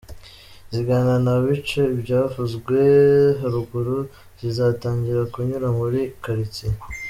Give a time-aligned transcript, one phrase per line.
[0.73, 2.79] zigana mu bice byavuzwe
[3.39, 3.97] haruguru
[4.39, 6.75] zizatangira kunyura muri Quartier.